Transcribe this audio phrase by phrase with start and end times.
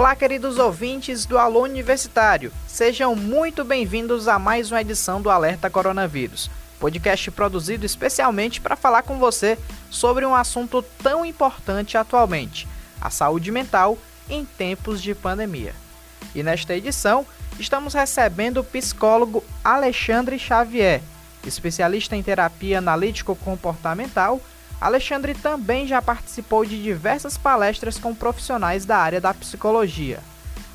[0.00, 2.50] Olá, queridos ouvintes do Alô Universitário.
[2.66, 9.02] Sejam muito bem-vindos a mais uma edição do Alerta Coronavírus, podcast produzido especialmente para falar
[9.02, 9.58] com você
[9.90, 12.66] sobre um assunto tão importante atualmente:
[12.98, 13.98] a saúde mental
[14.30, 15.74] em tempos de pandemia.
[16.34, 17.26] E nesta edição,
[17.58, 21.02] estamos recebendo o psicólogo Alexandre Xavier,
[21.46, 24.40] especialista em terapia analítico-comportamental
[24.80, 30.20] Alexandre também já participou de diversas palestras com profissionais da área da psicologia.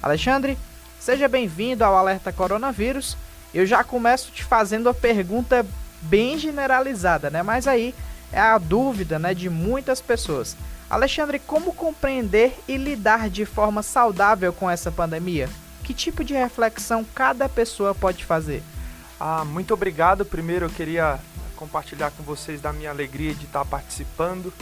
[0.01, 0.57] Alexandre,
[0.99, 3.17] seja bem-vindo ao Alerta Coronavírus.
[3.51, 5.65] Eu já começo te fazendo a pergunta
[6.03, 7.41] bem generalizada, né?
[7.41, 7.95] Mas aí
[8.31, 10.55] é a dúvida, né, de muitas pessoas.
[10.87, 15.49] Alexandre, como compreender e lidar de forma saudável com essa pandemia?
[15.83, 18.61] Que tipo de reflexão cada pessoa pode fazer?
[19.19, 20.23] Ah, muito obrigado.
[20.23, 21.19] Primeiro eu queria
[21.55, 24.53] compartilhar com vocês da minha alegria de estar participando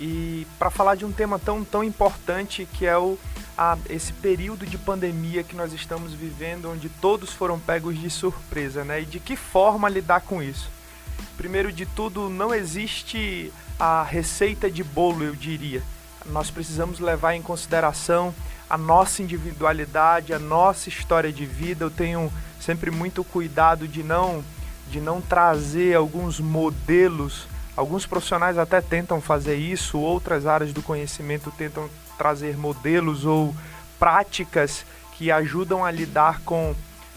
[0.00, 3.18] e para falar de um tema tão, tão importante que é o,
[3.56, 8.82] a, esse período de pandemia que nós estamos vivendo, onde todos foram pegos de surpresa,
[8.82, 9.02] né?
[9.02, 10.70] E de que forma lidar com isso?
[11.36, 15.82] Primeiro de tudo, não existe a receita de bolo, eu diria.
[16.24, 18.34] Nós precisamos levar em consideração
[18.70, 21.84] a nossa individualidade, a nossa história de vida.
[21.84, 24.42] Eu tenho sempre muito cuidado de não
[24.90, 27.46] de não trazer alguns modelos.
[27.76, 31.88] Alguns profissionais até tentam fazer isso, outras áreas do conhecimento tentam
[32.18, 33.54] trazer modelos ou
[33.98, 34.84] práticas
[35.16, 36.74] que ajudam a lidar com,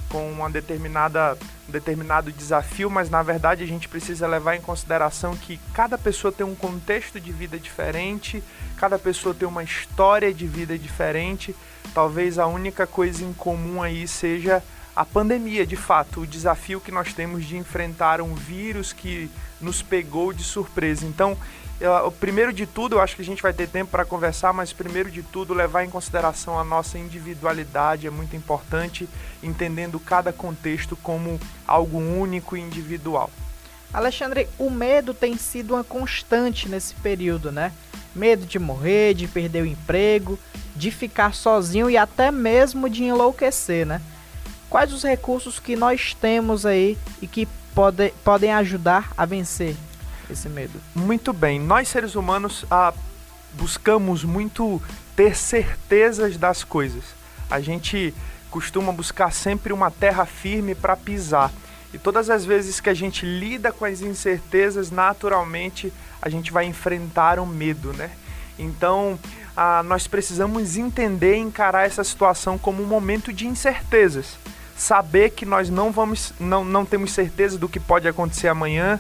[0.10, 5.36] com uma determinada, um determinado desafio, mas na verdade a gente precisa levar em consideração
[5.36, 8.44] que cada pessoa tem um contexto de vida diferente,
[8.78, 11.56] cada pessoa tem uma história de vida diferente.
[11.94, 14.64] Talvez a única coisa em comum aí seja
[14.96, 19.82] a pandemia, de fato, o desafio que nós temos de enfrentar um vírus que nos
[19.82, 21.06] pegou de surpresa.
[21.06, 21.38] Então,
[21.80, 24.72] eu, primeiro de tudo, eu acho que a gente vai ter tempo para conversar, mas
[24.72, 29.10] primeiro de tudo, levar em consideração a nossa individualidade é muito importante,
[29.42, 33.32] entendendo cada contexto como algo único e individual.
[33.92, 37.72] Alexandre, o medo tem sido uma constante nesse período, né?
[38.16, 40.38] Medo de morrer, de perder o emprego,
[40.76, 44.02] de ficar sozinho e até mesmo de enlouquecer, né?
[44.74, 49.76] Quais os recursos que nós temos aí e que pode, podem ajudar a vencer
[50.28, 50.82] esse medo?
[50.96, 51.60] Muito bem.
[51.60, 52.92] Nós seres humanos ah,
[53.54, 54.82] buscamos muito
[55.16, 57.04] ter certezas das coisas.
[57.52, 58.16] A gente
[58.50, 61.52] costuma buscar sempre uma terra firme para pisar.
[61.94, 66.66] E todas as vezes que a gente lida com as incertezas, naturalmente a gente vai
[66.66, 68.10] enfrentar o medo, né?
[68.58, 69.20] Então,
[69.56, 74.42] ah, nós precisamos entender e encarar essa situação como um momento de incertezas
[74.76, 79.00] saber que nós não vamos não, não temos certeza do que pode acontecer amanhã,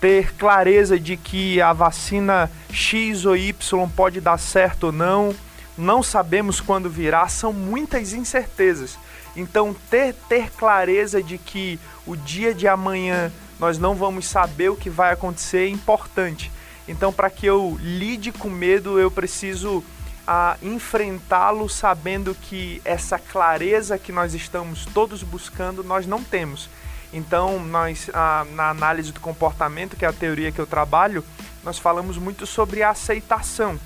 [0.00, 5.34] ter clareza de que a vacina X ou Y pode dar certo ou não,
[5.76, 8.98] não sabemos quando virá, são muitas incertezas.
[9.36, 14.76] Então ter ter clareza de que o dia de amanhã nós não vamos saber o
[14.76, 16.50] que vai acontecer é importante.
[16.86, 19.82] Então para que eu lide com medo, eu preciso
[20.26, 26.68] a enfrentá-lo sabendo que essa clareza que nós estamos todos buscando nós não temos.
[27.12, 31.24] Então, nós a, na análise do comportamento, que é a teoria que eu trabalho,
[31.62, 33.78] nós falamos muito sobre a aceitação,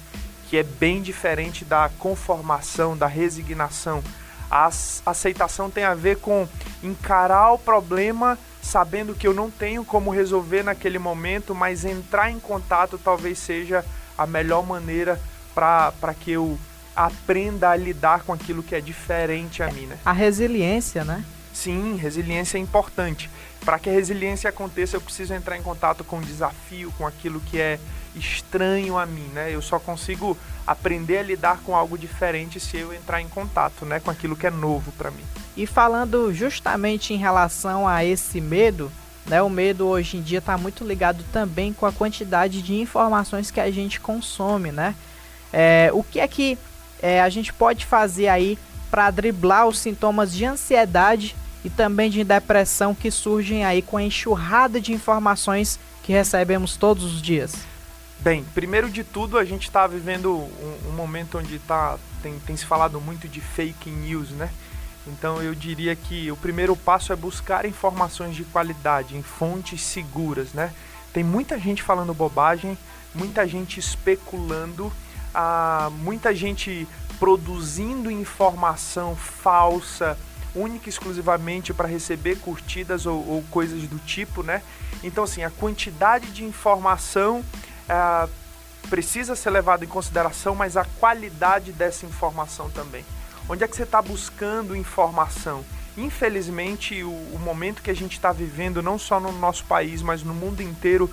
[0.48, 4.02] que é bem diferente da conformação, da resignação.
[4.50, 4.70] A
[5.04, 6.48] aceitação tem a ver com
[6.82, 12.40] encarar o problema sabendo que eu não tenho como resolver naquele momento, mas entrar em
[12.40, 13.84] contato talvez seja
[14.16, 15.20] a melhor maneira
[15.58, 16.58] para que eu
[16.94, 19.98] aprenda a lidar com aquilo que é diferente a mim, né?
[20.04, 21.24] A resiliência, né?
[21.52, 23.28] Sim, resiliência é importante.
[23.64, 27.40] Para que a resiliência aconteça, eu preciso entrar em contato com o desafio, com aquilo
[27.40, 27.78] que é
[28.14, 29.52] estranho a mim, né?
[29.52, 30.36] Eu só consigo
[30.66, 34.46] aprender a lidar com algo diferente se eu entrar em contato, né, com aquilo que
[34.46, 35.24] é novo para mim.
[35.56, 38.92] E falando justamente em relação a esse medo,
[39.26, 43.50] né, o medo hoje em dia está muito ligado também com a quantidade de informações
[43.50, 44.94] que a gente consome, né?
[45.52, 46.58] É, o que é que
[47.02, 48.58] é, a gente pode fazer aí
[48.90, 54.02] para driblar os sintomas de ansiedade e também de depressão que surgem aí com a
[54.02, 57.54] enxurrada de informações que recebemos todos os dias?
[58.20, 62.56] Bem, primeiro de tudo, a gente está vivendo um, um, momento onde tá, tem, tem
[62.56, 64.50] se falado muito de fake news, né?
[65.06, 70.52] Então eu diria que o primeiro passo é buscar informações de qualidade, em fontes seguras,
[70.52, 70.72] né?
[71.12, 72.76] Tem muita gente falando bobagem,
[73.14, 74.92] muita gente especulando
[75.34, 76.86] a muita gente
[77.18, 80.16] produzindo informação falsa,
[80.54, 84.62] única e exclusivamente para receber curtidas ou, ou, coisas do tipo, né?
[85.02, 87.44] Então, assim, a quantidade de informação
[88.88, 93.04] precisa ser levada em consideração, mas a qualidade dessa informação também.
[93.48, 95.64] Onde é que você está buscando informação?
[95.96, 100.22] Infelizmente, o, o, momento que a gente está vivendo, não só no nosso país, mas
[100.22, 101.10] no mundo inteiro,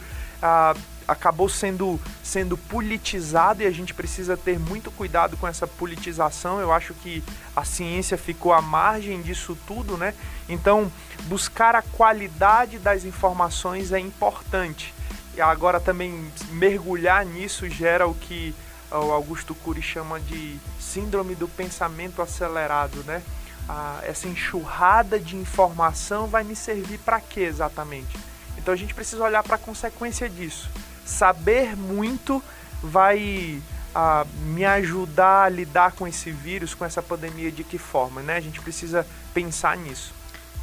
[1.07, 6.59] acabou sendo, sendo politizado e a gente precisa ter muito cuidado com essa politização.
[6.59, 7.23] Eu acho que
[7.55, 10.13] a ciência ficou à margem disso tudo, né?
[10.49, 10.91] Então,
[11.25, 14.93] buscar a qualidade das informações é importante.
[15.35, 18.55] E agora também mergulhar nisso gera o que
[18.91, 23.21] o Augusto Cury chama de síndrome do pensamento acelerado, né?
[23.67, 28.17] Ah, essa enxurrada de informação vai me servir para quê exatamente?
[28.65, 30.67] Então a gente precisa olhar para a consequência disso
[31.05, 32.43] saber muito
[32.81, 33.61] vai
[33.93, 38.37] ah, me ajudar a lidar com esse vírus, com essa pandemia de que forma, né?
[38.37, 40.11] A gente precisa pensar nisso.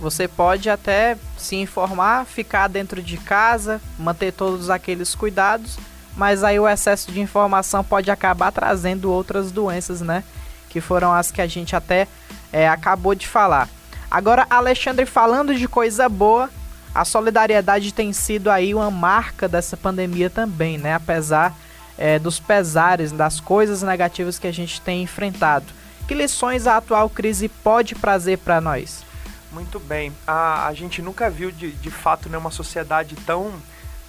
[0.01, 5.79] Você pode até se informar, ficar dentro de casa, manter todos aqueles cuidados,
[6.17, 10.25] mas aí o excesso de informação pode acabar trazendo outras doenças, né?
[10.69, 12.09] Que foram as que a gente até
[12.53, 13.69] é, acabou de falar.
[14.11, 16.51] Agora, Alexandre, falando de coisa boa,
[16.95, 20.95] a solidariedade tem sido aí uma marca dessa pandemia também, né?
[20.95, 21.57] Apesar
[21.97, 25.67] é, dos pesares, das coisas negativas que a gente tem enfrentado.
[26.07, 29.05] Que lições a atual crise pode trazer para nós?
[29.51, 30.13] Muito bem.
[30.27, 33.53] A, a gente nunca viu de, de fato né, uma sociedade tão,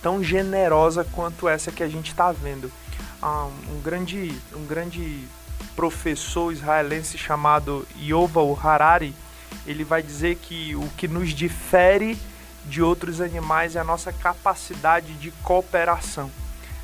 [0.01, 2.71] tão generosa quanto essa que a gente está vendo.
[3.21, 5.25] Ah, um, grande, um grande
[5.75, 9.15] professor israelense chamado Yuval Harari,
[9.65, 12.18] ele vai dizer que o que nos difere
[12.65, 16.31] de outros animais é a nossa capacidade de cooperação.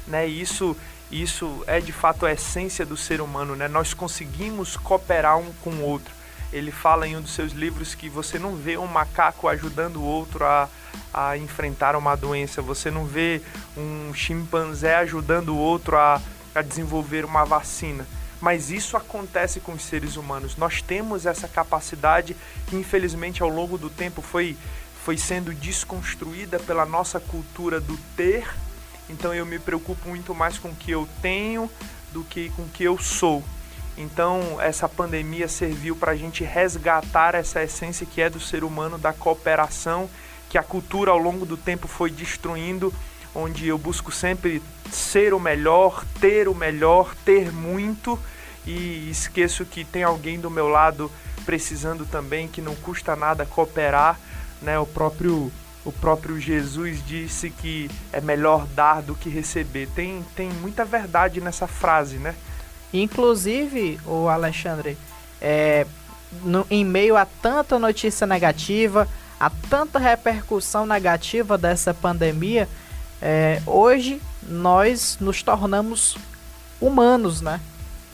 [0.07, 0.27] Né?
[0.27, 0.75] Isso,
[1.11, 3.55] isso é de fato a essência do ser humano.
[3.55, 3.67] Né?
[3.67, 6.13] Nós conseguimos cooperar um com o outro.
[6.51, 10.03] Ele fala em um dos seus livros que você não vê um macaco ajudando o
[10.03, 10.67] outro a,
[11.13, 13.41] a enfrentar uma doença, você não vê
[13.77, 16.19] um chimpanzé ajudando o outro a,
[16.55, 18.05] a desenvolver uma vacina.
[18.41, 20.55] Mas isso acontece com os seres humanos.
[20.55, 22.35] Nós temos essa capacidade
[22.67, 24.57] que, infelizmente, ao longo do tempo foi
[25.03, 28.47] foi sendo desconstruída pela nossa cultura do ter.
[29.09, 31.69] Então eu me preocupo muito mais com o que eu tenho
[32.11, 33.43] do que com o que eu sou.
[33.97, 38.97] Então essa pandemia serviu para a gente resgatar essa essência que é do ser humano,
[38.97, 40.09] da cooperação,
[40.49, 42.93] que a cultura ao longo do tempo foi destruindo,
[43.33, 44.61] onde eu busco sempre
[44.91, 48.19] ser o melhor, ter o melhor, ter muito
[48.65, 51.11] e esqueço que tem alguém do meu lado
[51.45, 54.19] precisando também, que não custa nada cooperar
[54.61, 54.77] né?
[54.79, 55.51] O próprio
[55.85, 59.87] o próprio Jesus disse que é melhor dar do que receber.
[59.95, 62.35] Tem, tem muita verdade nessa frase, né?
[62.93, 64.97] Inclusive, o Alexandre,
[65.41, 65.87] é,
[66.43, 69.07] no, em meio a tanta notícia negativa,
[69.39, 72.67] a tanta repercussão negativa dessa pandemia,
[73.21, 76.17] é, hoje nós nos tornamos
[76.81, 77.59] humanos, né?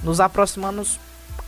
[0.04, 1.00] Nos aproximamos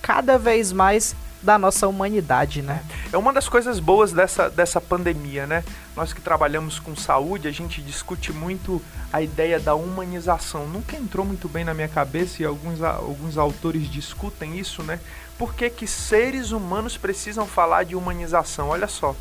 [0.02, 2.84] cada vez mais da nossa humanidade, né?
[3.12, 5.64] É uma das coisas boas dessa, dessa pandemia, né?
[5.96, 8.82] Nós que trabalhamos com saúde, a gente discute muito
[9.14, 10.68] a ideia da humanização.
[10.68, 15.00] Nunca entrou muito bem na minha cabeça e alguns, alguns autores discutem isso, né?
[15.38, 18.70] Por que, que seres humanos precisam falar de humanização?
[18.70, 19.16] Olha só.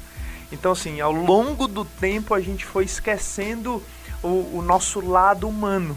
[0.50, 3.80] Então, assim, ao longo do tempo a gente foi esquecendo
[4.20, 5.96] o, o nosso lado humano,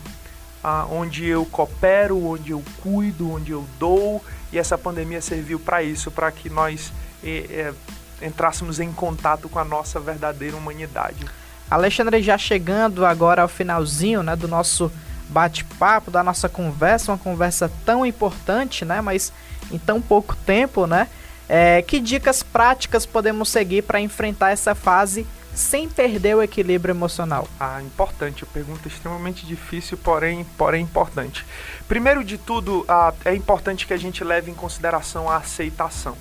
[0.63, 5.81] ah, onde eu coopero, onde eu cuido, onde eu dou, e essa pandemia serviu para
[5.81, 6.91] isso, para que nós
[7.23, 7.73] é,
[8.21, 11.25] é, entrássemos em contato com a nossa verdadeira humanidade.
[11.69, 14.91] Alexandre, já chegando agora ao finalzinho né, do nosso
[15.29, 19.31] bate-papo, da nossa conversa, uma conversa tão importante, né, mas
[19.71, 21.07] em tão pouco tempo, né?
[21.47, 27.47] É, que dicas práticas podemos seguir para enfrentar essa fase sem perder o equilíbrio emocional?
[27.59, 28.45] Ah, importante.
[28.45, 31.45] Pergunta extremamente difícil, porém, porém importante.
[31.87, 36.15] Primeiro de tudo, ah, é importante que a gente leve em consideração a aceitação.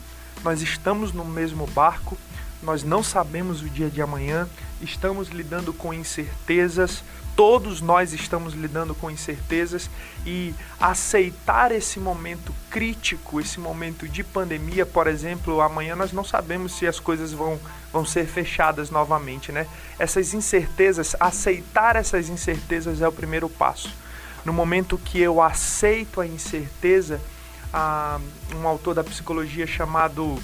[0.44, 2.16] Nós estamos no mesmo barco,
[2.62, 4.48] nós não sabemos o dia de amanhã,
[4.80, 7.02] estamos lidando com incertezas,
[7.36, 9.88] todos nós estamos lidando com incertezas
[10.26, 16.76] e aceitar esse momento crítico, esse momento de pandemia, por exemplo, amanhã nós não sabemos
[16.76, 17.58] se as coisas vão,
[17.92, 19.68] vão ser fechadas novamente, né?
[20.00, 23.94] Essas incertezas, aceitar essas incertezas é o primeiro passo.
[24.44, 27.20] No momento que eu aceito a incerteza,
[27.72, 28.20] ah,
[28.54, 30.38] um autor da psicologia chamado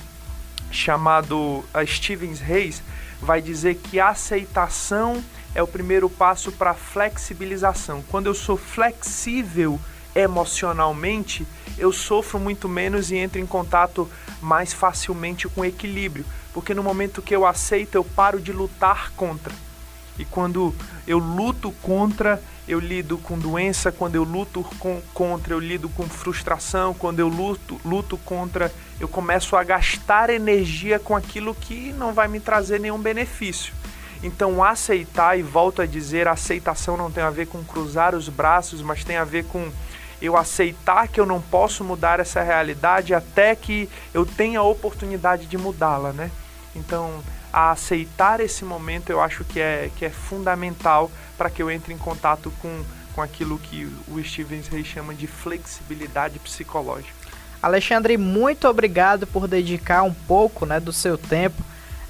[0.70, 2.82] chamado uh, Stevens Reis
[3.20, 5.22] vai dizer que a aceitação
[5.54, 8.02] é o primeiro passo para a flexibilização.
[8.10, 9.80] Quando eu sou flexível
[10.14, 11.46] emocionalmente,
[11.78, 14.10] eu sofro muito menos e entro em contato
[14.42, 19.52] mais facilmente com equilíbrio, porque no momento que eu aceito, eu paro de lutar contra.
[20.18, 20.74] E quando
[21.06, 26.04] eu luto contra, eu lido com doença, quando eu luto com, contra, eu lido com
[26.04, 32.12] frustração, quando eu luto, luto contra, eu começo a gastar energia com aquilo que não
[32.12, 33.74] vai me trazer nenhum benefício.
[34.22, 38.80] Então, aceitar, e volto a dizer, aceitação não tem a ver com cruzar os braços,
[38.80, 39.70] mas tem a ver com
[40.22, 45.44] eu aceitar que eu não posso mudar essa realidade até que eu tenha a oportunidade
[45.44, 46.30] de mudá-la, né?
[46.74, 51.70] Então, a aceitar esse momento eu acho que é, que é fundamental para que eu
[51.70, 52.82] entre em contato com,
[53.14, 57.14] com aquilo que o Stevens chama de flexibilidade psicológica.
[57.62, 61.62] Alexandre, muito obrigado por dedicar um pouco né, do seu tempo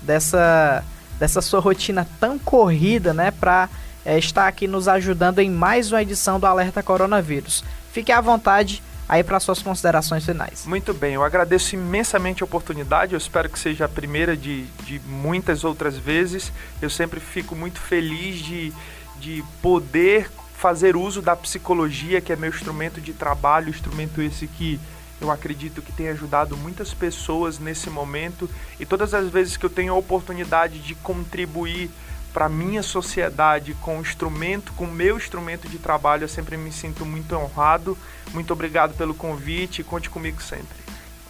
[0.03, 0.85] dessa
[1.19, 3.69] dessa sua rotina tão corrida, né, para
[4.05, 7.65] é, estar aqui nos ajudando em mais uma edição do Alerta Coronavírus.
[7.93, 10.65] Fique à vontade aí para suas considerações finais.
[10.67, 15.01] Muito bem, eu agradeço imensamente a oportunidade, eu espero que seja a primeira de, de
[15.01, 16.53] muitas outras vezes.
[16.81, 18.73] Eu sempre fico muito feliz de,
[19.19, 24.81] de poder fazer uso da psicologia, que é meu instrumento de trabalho, instrumento esse que
[25.21, 29.71] eu acredito que tem ajudado muitas pessoas nesse momento e todas as vezes que eu
[29.71, 31.91] tenho a oportunidade de contribuir
[32.35, 36.73] para minha sociedade com o instrumento, com o meu instrumento de trabalho, eu sempre me
[36.73, 37.97] sinto muito honrado.
[38.33, 40.77] Muito obrigado pelo convite e conte comigo sempre.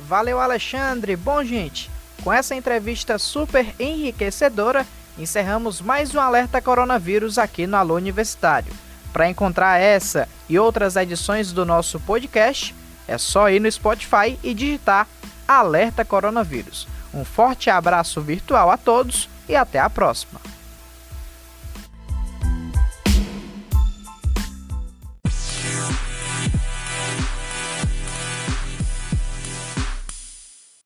[0.00, 1.14] Valeu, Alexandre.
[1.14, 1.90] Bom, gente,
[2.23, 4.87] com essa entrevista super enriquecedora,
[5.18, 8.73] encerramos mais um alerta coronavírus aqui no Alô Universitário.
[9.12, 12.75] Para encontrar essa e outras edições do nosso podcast,
[13.06, 15.06] é só ir no Spotify e digitar
[15.46, 16.88] Alerta Coronavírus.
[17.12, 20.53] Um forte abraço virtual a todos e até a próxima!